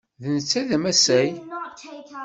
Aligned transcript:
D 0.21 0.23
netta 0.35 0.57
ay 0.59 0.65
d 0.69 0.71
amasay. 0.75 1.29